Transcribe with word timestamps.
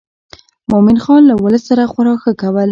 مومن 0.71 0.97
خان 1.03 1.21
له 1.29 1.33
ولس 1.45 1.63
سره 1.69 1.83
خورا 1.91 2.13
ښه 2.21 2.31
کول. 2.41 2.69